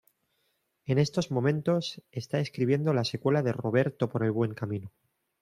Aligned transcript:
En 0.87 0.97
estos 0.97 1.29
momentos 1.29 2.01
está 2.11 2.39
escribiendo 2.39 2.91
la 2.91 3.05
secuela 3.05 3.43
de 3.43 3.53
Roberto 3.53 4.09
por 4.09 4.23
el 4.25 4.31
buen 4.31 4.55
camino. 4.55 4.91